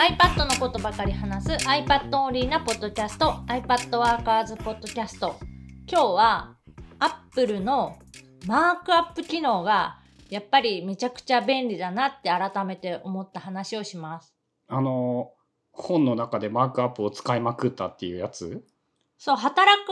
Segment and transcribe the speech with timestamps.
[0.00, 5.36] iPad のことばかり話す iPad オンリーなポッドキャスト iPad ワーカーズポッドキャスト。
[5.86, 6.56] 今日は
[6.98, 7.98] Apple の
[8.46, 9.98] マークアップ機能が
[10.30, 14.34] やっぱりめちゃくちゃ便利だなって改めて思った話をします。
[14.68, 15.32] あの、
[15.70, 18.64] 本の中でマークアップを使いまくったっていうやつ？
[19.18, 19.90] そう働く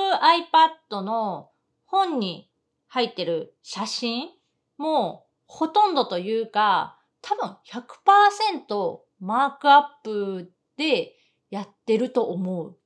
[0.91, 1.51] iPad の
[1.85, 2.51] 本に
[2.87, 4.31] 入ってる写真
[4.79, 11.15] もほとんどというか多分100%マークアップで
[11.51, 12.77] やってると思う。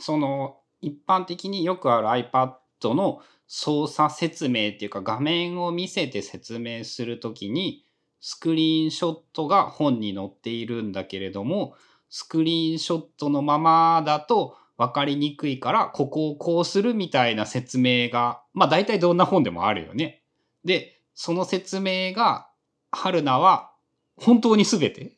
[0.00, 2.54] その、一般的によくある iPad
[2.94, 7.84] の操作説明っていうか画面を見せて説明するときに
[8.20, 11.74] スクリーンショットが本に載っているんだけれども
[12.08, 20.22] スクリーンショットのままだと分かりにくいからここをこうするみたいな説明がまあ大体どんな本でもあるよね。
[20.64, 22.48] でその説明が
[22.90, 23.72] 春菜は
[24.16, 25.15] 本当に全て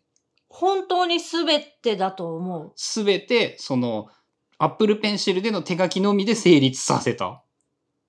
[0.49, 2.73] 本当に全てだと思う。
[2.77, 4.09] 全てその
[4.59, 7.43] Apple Pencil での手書きのみで成立させた。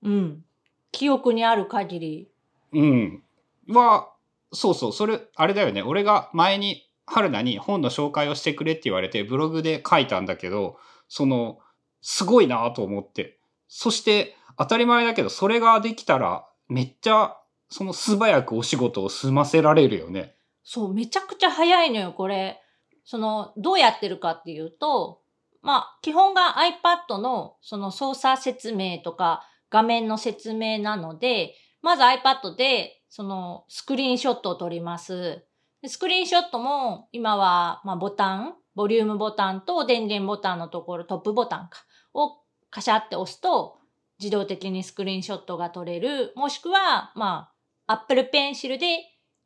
[0.03, 0.43] うん。
[0.91, 2.31] 記憶にある限り。
[2.73, 3.23] うん。
[3.67, 4.11] は、
[4.51, 5.83] そうそう、それ、あれだよね。
[5.83, 11.59] 俺が前に、春菜に本の紹介をしてくれって言われて、ブログで書いたんだけど、その、
[12.01, 13.39] すごいなと思って。
[13.67, 17.37] そして、当たり前だけど、それができたら、めっちゃ、
[17.69, 20.35] その素早くお仕事を済ませられるよね。
[20.71, 22.61] そう、めちゃくちゃ早いのよ、これ。
[23.03, 25.23] その、どうやってるかっていうと、
[25.63, 35.43] まあ、基本が iPad のその操作説明とか画面の説明なので、まず iPad でそのスクリーンショットを撮ります。
[35.87, 41.83] スクリーンショットも今はまあボタン、ボリュームボタンと電源ボタンのところ、トップボタンか、
[42.13, 43.79] をカシャって押すと
[44.19, 46.31] 自動的にスクリーンショットが撮れる。
[46.35, 47.49] もしくは、ま
[47.87, 48.99] あ、Apple Pencil で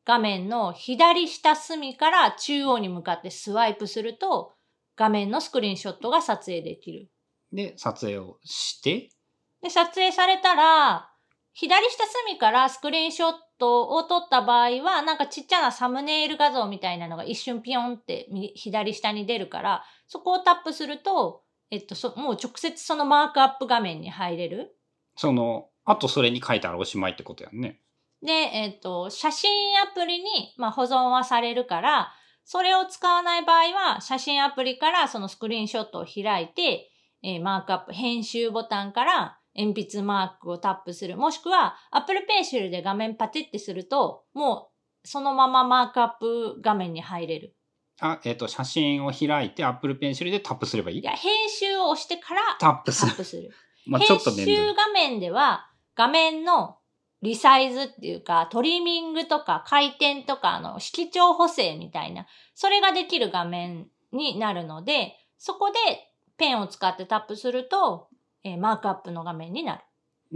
[0.05, 4.53] 画面の左下隅から中央に向かってスワイプすると
[4.95, 7.09] 画面のスクリーンショットが撮影できる。
[7.51, 9.09] で、撮影をして、
[9.61, 11.09] で、撮影されたら、
[11.53, 24.75] 左下隅からスクリーンショットを撮った場合は、なんかちっちゃなサムネイル画像みたいなのが一瞬ピヨンって右左下に出るから、そこをタップすると、えっと、そもう直接そのマークアップ画面に入れる。
[25.15, 27.79] その、あとそれに書いたらおしまいってことやんね。
[28.23, 32.13] で、えっと、写真アプリに、まあ、保存はされるから、
[32.45, 36.89] それを使わない場合は、写真アプリからそのスクリーンショットを開いて、
[37.21, 41.15] えーマークアップ、編集ボタンから鉛筆マークをタップする。
[41.15, 44.71] もしくは、Apple Pencil で画面パチってすると、も
[45.03, 47.55] う、そのままマークアップ画面に入れる。
[48.01, 50.99] あ、えっ、と、写真を開いて Apple Pencil でタップすればいい？
[50.99, 53.17] いや、編集を押してからタップするタッ。
[53.17, 53.51] プする。
[53.85, 56.77] まあちょっと面編集画面では、画面の
[57.23, 65.77] リサイズっていうか、トリミングとか回転とか、あの、色調補正みたいな、それができる画面になるので、そこで
[66.37, 68.09] ペンを使ってタップすると、
[68.43, 69.83] えーマークアップの画面になる。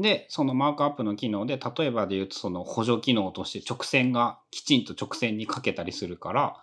[0.02, 6.56] で、そのマークアップの機能で、例えばで言うと、その補助機能として直線がきちんと直線に書けたりするから、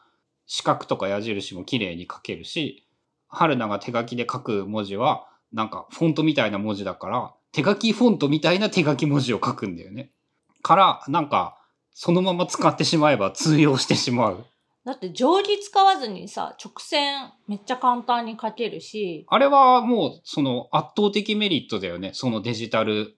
[0.47, 2.87] 四角とか矢印も綺麗に書けるし、
[3.29, 10.11] 春菜が手書きで書く文字は、なんかフォントみたいな文字だから、手書きフォントみたいな手書き文字を書くんだよね。
[10.63, 11.57] から、なんか、
[11.93, 14.45] そのまま使ってしまえば通用してしまう。
[14.85, 22.11] だって定規使わずにさ、直線めっちゃ簡単に書けるし、あれはもう、その圧倒的メリットだよね。
[22.13, 23.17] そのデジタル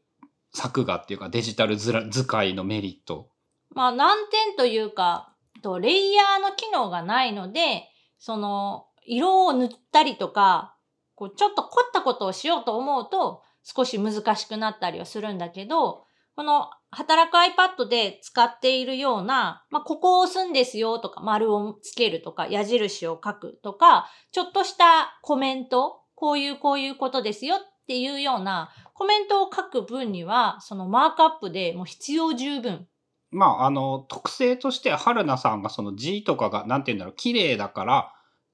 [0.52, 3.30] 作画っていうか、デジタル図ら使いのメリット。
[3.70, 5.32] まあ難点というか、
[5.62, 7.88] とレイヤーの機能がないので、
[8.18, 10.76] その色を塗ったりとか、
[11.14, 16.04] こうちょっと凝ったことをしようと思うと少し難しくなったりはするんだけど、
[16.36, 32.86] この働く iPad で使っているような、まあ、ここを押すんですよとか、丸をつけるとか、矢印を書くとか、ちょっとしたコメント、こういうこういうことですよっていうようなコメントを書く分には、そのマークアップでもう必要十分。
[33.30, 38.12] まあ、あの、特性として、春菜さんがその字とかが、なんて言うんだろう、綺麗だから、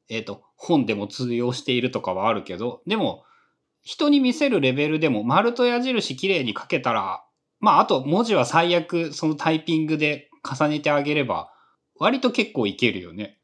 [0.08, 3.24] えっ、と、本でも通用しているとかはあるけど、でも、
[3.82, 7.24] 人に見せるレベルでも、丸と矢印綺麗に書けたら、
[7.60, 11.52] まあ、あと文字は最悪、そのタイピングで重ねてあげれば、
[11.96, 13.38] 割と結構いけるよね。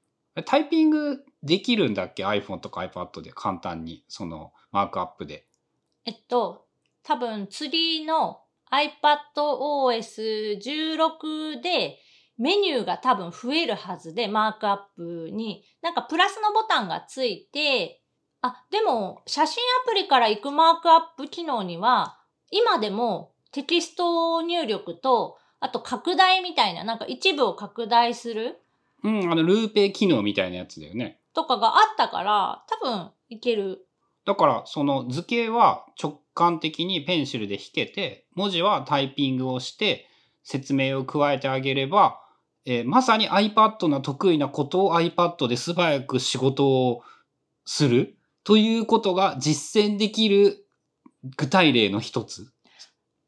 [0.45, 5.47] タイピングできるんだっけ ?iPhone とか iPad で簡単に、その、マークアップで。
[6.05, 6.67] えっと、
[7.03, 8.43] 多分次の
[8.73, 11.99] iPadOS16 で
[12.39, 18.01] メニューが多分増えるはずで、マークアップに、なんかプラスのボタンがついて、
[18.43, 22.19] あ、でも写真アプリから行くマークアップ機能には、
[22.51, 28.61] 今でもテキスト入力と、あと拡大みたいな、なんか一部を拡大する
[29.03, 31.21] うん、あの、ルーペ機能みたいなやつだよね。
[31.35, 33.87] とかがあったから、多分いける。
[34.29, 40.07] だからその図形は直感的にペンシルで引けて文字はタイピングをして
[40.43, 42.21] 説明を加えてあげれば、
[42.67, 47.03] えーまさに iPad の得意なことを iPad で素早く仕事を
[47.65, 48.18] する
[48.49, 50.65] ということが実践できる
[51.37, 52.51] 具体例の一つ？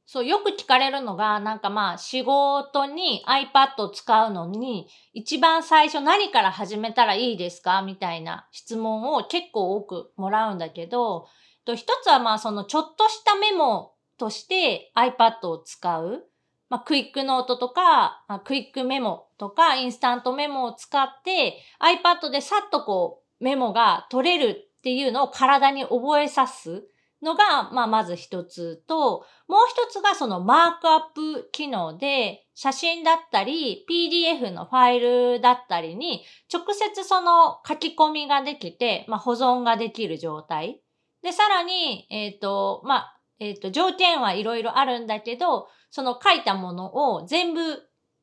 [0.07, 7.83] そう、よく聞かれるのが、なんかまあ、仕事に iPad を使うのに、一番最初何から始めたらいいですか？
[7.83, 11.27] みたいな質問を結構多くもらうんだけど、
[11.67, 16.25] と一つはまあ、そのちょっとしたメモとして iPad を使う。
[16.71, 26.85] まあ、クイックノートとか、まあクイックメモとか、インスタントメモを使って、iPad でさっとこう、メモが取れるっていうのを体に覚えさす
[27.23, 40.81] のが、まあ、まず一つと、もう一つがそのマークアップ機能で、写真だったり、PDF のファイルだったりに、直接その書き込みができて、まあ、保存ができる状態。
[41.23, 47.61] で、さらに、えっ、と、まあ、えっ、と、条件はいろいろあるんだけど、その書いたものを全部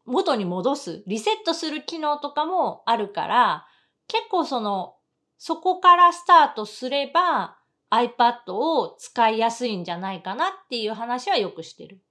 [0.06, 3.68] 元に戻す、リセットする機能とかもあるから、
[4.08, 4.96] 結構その、
[5.38, 7.58] そこからスタートすれば
[7.92, 12.02] iPad を使いやすいんじゃないかなっていう話はよくしてる。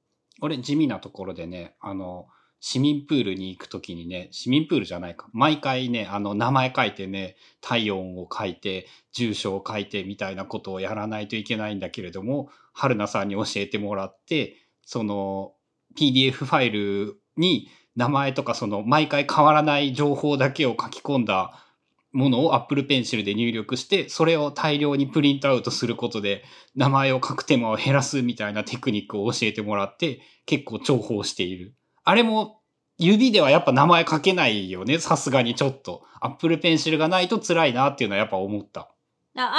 [0.41, 2.27] 俺地味なところでね、あの、
[2.61, 5.29] 市民プールに行くときにね、市民プールじゃないか。
[5.33, 15.53] 毎回ね、あの、名前書いてね、体温を書いて、住所を書いてみたいなことをやらないといけないんだけれども、春菜さんに教えてもらって、その、
[15.99, 21.66] PDF ファイルに名前とかその、毎回変わらない情報だけを書き込んだ
[22.17, 31.75] ものを Apple Pencil で入力して、それを大量にプリントアウトすることで、名前を書く手間を減らすみたいなテクニックを教えてもらって、結構重宝している。
[32.05, 32.63] あれも、
[32.99, 34.99] 指ではやっぱ名前書けないよね。
[34.99, 36.05] さすがにちょっと。
[36.23, 38.81] Apple Pencil がないと辛いなっていうのはやっぱ思った。
[39.35, 39.57] だから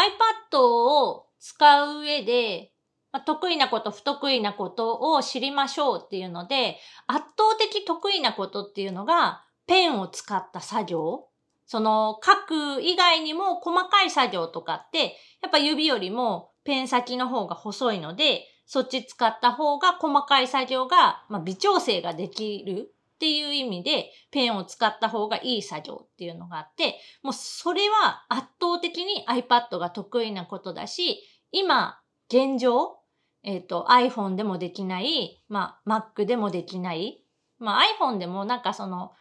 [0.51, 2.71] iPad を使う上で、
[3.11, 11.27] まあ、得意なこと、不得意なことを知りましょうっていうので、圧倒的得意なことっていうのが、ペンを使った作業。
[11.67, 31.19] その、書く以外にも細かい作業とかって、やっぱ指よりもペン先の方が細いので、そっち使った方が細かい作業が、まあ、微調整ができるっていう意味で、ペンを使った方がいい作業っていうのがあって、もうそれは圧倒的に iPad が得意なことだし、
[31.51, 31.99] 今、
[32.29, 32.97] 現状、
[33.43, 37.23] えっ、と、iPhone でもできない、まあ、Mac でもできない、
[37.59, 39.11] まあ、iPhone でもなんかその、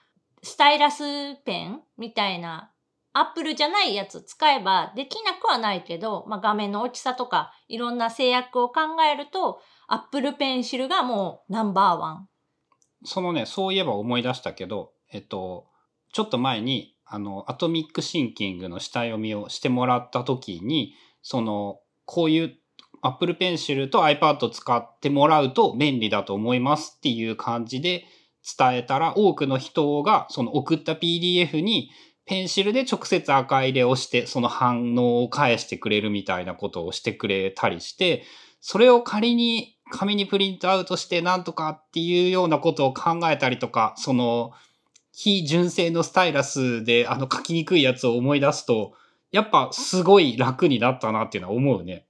[0.43, 2.71] スタイラスペンみたいな、
[3.13, 8.81] Apple じゃないやつ使えばできなくはないけど、まあ、画面の大きさとかいろんな制約を考
[9.11, 12.29] えると、Apple Pencil がもうナンバーワン。
[13.05, 15.67] そのね、そういえば思い出したけど、えっと、
[16.13, 22.57] ちょっと前に、あの、アトミックシンキングの下読みをしてもらった時に、その、こういう
[23.03, 28.05] Apple Pencil と iPad 使ってもらうと便利だと思いますっていう感じで
[28.59, 31.91] 伝えたら、多くの人がその送った PDF に
[32.27, 38.25] ペンシルで直接赤入れをして、その反応を返してくれるみたいなことをしてくれたりして、
[38.61, 44.53] それを仮に紙にプリントアウトしてなんとかっていうようなことを考えたりとか、その
[45.13, 48.95] 非純正のスタイラスであの書きにくいやつを思い出すと、
[49.31, 52.07] やっぱすごい楽になったなっていうのは思うね。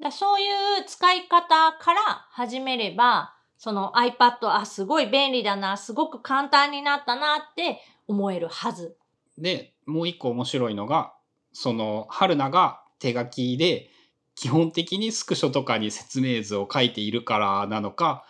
[0.00, 3.35] だそういう使い方から始めれば、
[3.66, 8.96] その iPad、あ、すごい便利だな、すごく簡単になったなって思えるはず。
[9.38, 11.14] で、もう一個面白いのが、
[11.52, 13.90] その、春菜が手書きで、
[14.36, 18.24] 基本的にスクショとかに説明図を書いているからなのか、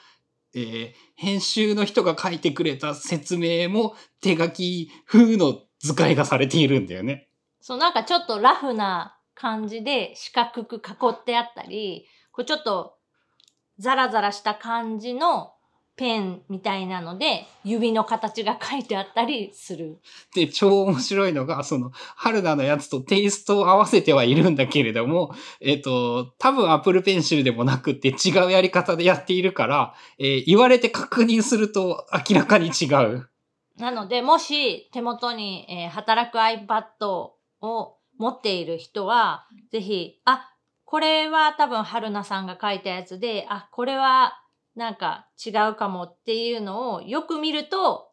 [0.55, 7.29] えー編集の人が書いてくれた説明も手書き風の図解がされているんだよね。
[7.61, 12.96] そう、なんかちょっとラフな感じで四角く囲ってあったり、こうちょっと
[13.79, 15.53] ザラザラした感じの
[15.97, 19.99] ペンみたいなので、指の形が書いてあったりする。
[20.35, 33.29] で、超面白いのが、その、春菜のやつとテイストを合わせてはいるんだけれども、えっ、と、多分 Apple Pencil でもなくって違うやり方でやっているから、えー言われて確認すると明らかに違う。
[33.79, 37.09] なので、もし手元に、えー働く iPad
[37.63, 40.51] を持っている人は、ぜひ、あ、
[40.87, 44.33] これは多分春菜さんが書いたやつで、あ、これは
[44.77, 48.13] なんか違うかもっていうのをよく見ると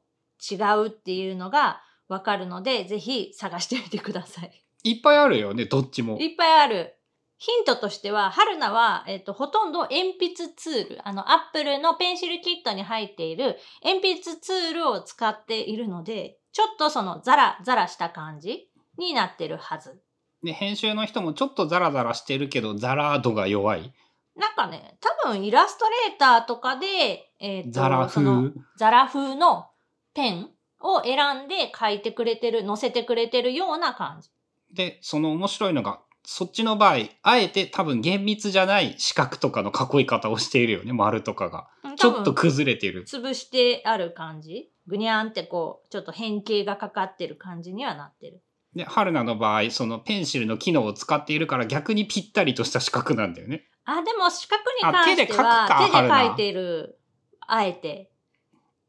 [0.51, 4.65] 違うっていうのがわかるので、ぜひ探してみてください。
[4.84, 6.18] いっぱいあるよね、どっちも。
[6.20, 6.98] いっぱいある。
[7.38, 20.01] ヒントとしては、春菜は、えっ、と、ほとんど鉛筆ツール、あの、アップルのペンシルキットに入っている鉛筆ツールを使っているので、ちょっとそのザラザラした感じになってるはず。
[20.44, 23.94] で、編集の人もちょっとザラザラしてるけど、ザラー度が弱い。
[24.36, 28.54] なんかね、多分イラストレーターとかで、えっ、と、ザラその風。
[28.78, 29.68] ザラ風の
[30.14, 30.50] ペン
[30.82, 34.30] を選んで書いてくれてる、載せてくれてるような感じ。
[34.74, 41.68] で、その面白いのが、そっちの場合、あえて多分厳密じゃない四角とかの囲い方をしているよね、丸とかが。
[41.84, 43.06] うんちょっと崩れてる。
[43.06, 44.72] 潰してある感じ。
[44.88, 48.42] ぐにゃんってこう、ちょっと変形がかかってる感じにはなってる。
[48.75, 53.65] で、春菜の場合、そのペンシルの機能を使っているから逆にぴったりとした四角なんだよね。
[53.86, 57.00] あ、でも四角に関してはあ手で書いてる。
[57.48, 58.12] あえて。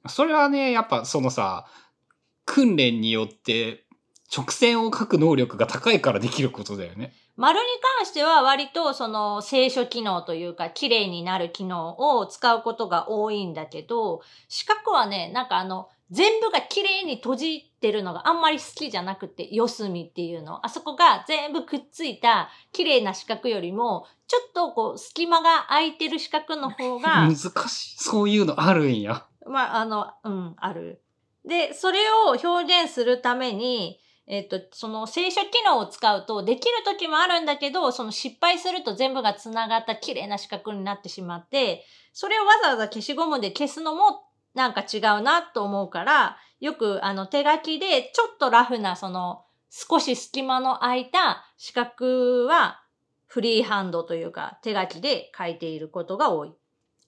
[0.09, 1.67] それはね、やっぱそのさ、
[2.47, 3.85] 訓練によって
[4.35, 7.12] 直線を書く能力が高いからできることだよね。
[7.37, 7.67] 丸に
[7.99, 20.64] 関しては割とその清書機能というか綺麗になる機能を使うことが多いんだけど、四角はね、なんかあの、全部が綺麗に閉じてるのがあんまり好きじゃなくて、四隅っていうの。
[20.64, 28.03] あそこが全部くっついた綺麗な四角よりも、ちょっとこう隙間が空いてる四角の方が 難、しい。
[28.03, 29.26] そういうのあるんや。
[29.47, 31.03] まあ、あの、うん、ある。
[31.45, 44.23] で、それを表現するために、えっ、と、その聖書機能を使うとできる時もあるんだけど、その失敗すると全部が繋がった綺麗な四角になってしまって、それをわざわざ消しゴムで消すのも
[44.55, 52.81] なんか違うなと思うから、よくあの手書きでちょっとラフなその少し隙間の空いた四角は
[53.27, 56.53] フリーハンドというか手書きで書いていることが多い。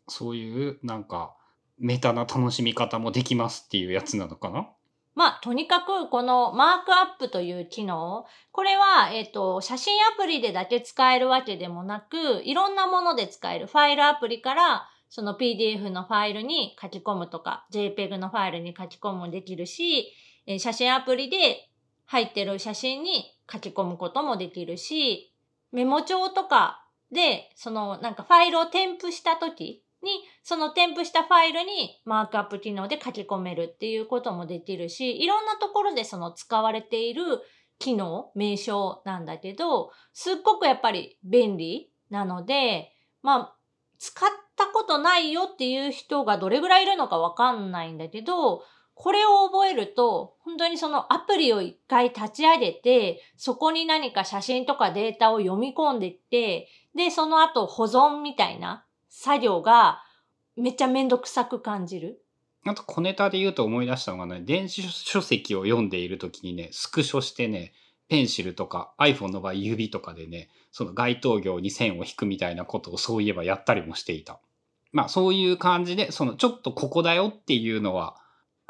[0.09, 1.35] そういうなんか
[1.79, 4.69] メタな楽しみ方もできますっていうやつなのかな？
[5.15, 20.13] まあ、とにかくこのマークアップという機能、これは、えっ、と、写真アプリでだけ使えるわけでもなく、いろんなもので使えるファイルアプリから、その PDF のファイルに書き込むとか、JPEG のファイルに書き込むもできるし、
[20.59, 21.69] 写真アプリで
[22.07, 25.33] 入ってる写真に書き込むこともできるし、
[25.73, 30.11] メモ帳とかで、そのなんかファイルを添付した時に、
[30.43, 37.23] その添付したファイルにマークアップ機能で書き込めるっていうこともできるし、いろんなところでその使われている
[37.79, 43.57] 機能、名称なんだけど、すっごくやっぱり便利なので、まあ、
[43.99, 48.63] 使ってたことないよっていう人がどれぐらいいるのかわかんないんだけど、
[48.95, 60.03] これを覚えると、本当にそのアプリを一回立ち上げて、そこに何か写真とかデータを読み込んでいって、で、その後保存みたいな作業が
[60.57, 62.23] めっちゃめんどくさく感じる。
[62.65, 67.75] あと小ネタで言うと思い出したのがね、電子書籍を読んでいる時にね、スクショしてね、
[68.09, 74.41] ペンシルとか iPhone の場合指とかでね、その該当行に線を引くみたいなことをそういえばやったりもしていた。
[74.93, 78.17] まあそういう感じで、そのちょっとここだよっていうのは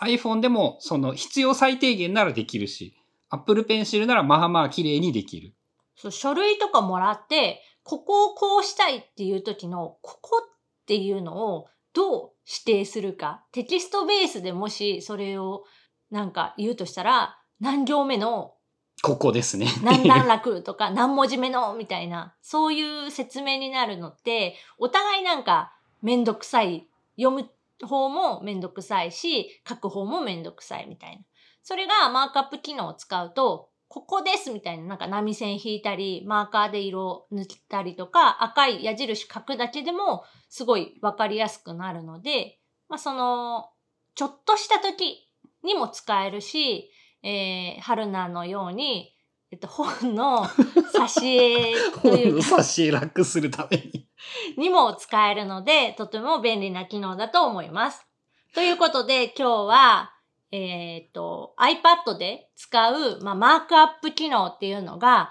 [0.00, 2.96] iPhone でもその必要最低限ならできるし、
[3.30, 5.52] Apple Pencil ならまあまあ綺麗にできる。
[5.96, 13.44] そう書類とかもらって、ここをこうしたいっていう時の、ここっていうのをどう指定するか。
[13.52, 15.64] テキストベースでもしそれを
[16.10, 18.55] なんか言うとしたら、何行目の
[19.02, 19.66] ここですね。
[19.82, 25.72] 何段落とか何文字目のみたいな、そういう説明になるのって、お互いなんか
[26.02, 26.88] めんどくさい。
[27.16, 27.48] 読む
[27.86, 31.22] 方もめんどくさいし、書く方もめんどくさいみたいな。
[31.62, 43.70] それがマークアップ機能を使うと、ここですみたいな、なんか波線引いたり、マーカーで色を塗ったりとか、赤い矢印書くだけでも、すごいわかりやすくなるので、まあその、
[44.14, 45.28] ちょっとした時
[45.62, 46.90] にも使えるし、
[47.26, 49.12] えー、春菜のように、
[49.50, 50.45] えっと、本の
[50.95, 54.09] 挿絵というか、差し楽するために。
[54.56, 58.06] にも使えるので、とても便利な機能だと思います。
[58.54, 60.12] ということで、今日は、
[60.52, 65.30] えっ、と、iPad で使う、まあ、マークアップ機能っていうのが、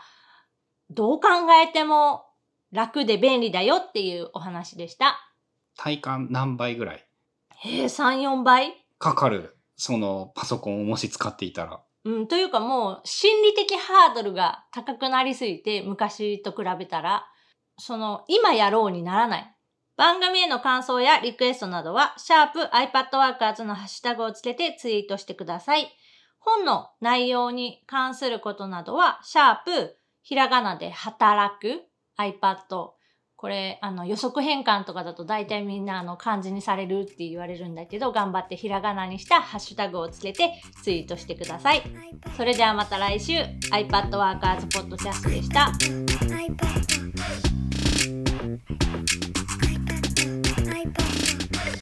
[0.90, 1.30] どう考
[1.64, 2.26] えても
[2.74, 5.18] 楽で便利だよっていうお話でした。
[5.78, 7.08] 体感何倍ぐらい？
[7.64, 8.86] えー、3、4倍？
[9.00, 9.58] かかる？
[9.78, 11.82] そのパソコンをもし使っていたら。
[12.06, 17.26] うん、というかもう、心理的ハードルが高くなりすぎて、昔と比べたら、
[17.80, 19.56] その、今やろうにならない。
[19.98, 25.92] 番組への感想やリクエストなどは、シャープ iPadWorkers のハッシュタグをつけてツイートしてください。
[26.38, 31.86] 本の内容に関することなどは、シャープ、ひらがなで働く
[32.20, 32.92] iPad。
[33.38, 41.84] これあの予測変換とかだと大体みんなあの漢字にされるって言われるんだけど頑張ってひらがなにしたハッシュタグをつけてツイートしてください。
[42.38, 43.34] それではまた来週
[43.72, 45.72] iPad ワーカーズポッドキャストでした。